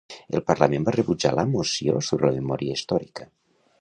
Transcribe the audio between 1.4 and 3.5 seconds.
moció sobre la memòria històrica.